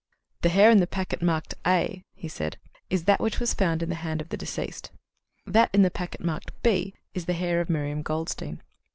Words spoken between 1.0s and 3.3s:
marked A," said he, "is that